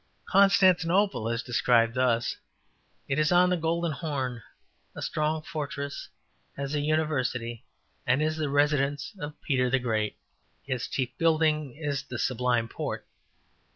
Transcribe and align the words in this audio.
''Constantinople 0.25 1.29
is 1.29 1.43
described 1.43 1.93
thus: 1.93 2.35
``It 3.07 3.19
is 3.19 3.31
on 3.31 3.51
the 3.51 3.55
Golden 3.55 3.91
Horn; 3.91 4.41
a 4.95 5.01
strong 5.03 5.43
fortress; 5.43 6.09
has 6.57 6.73
a 6.73 6.79
University, 6.79 7.63
and 8.07 8.19
is 8.19 8.35
the 8.37 8.49
residence 8.49 9.15
of 9.19 9.39
Peter 9.43 9.69
the 9.69 9.77
Great. 9.77 10.17
Its 10.65 10.87
chief 10.87 11.15
building 11.19 11.75
is 11.75 12.01
the 12.01 12.17
Sublime 12.17 12.67
Port.'' 12.67 13.05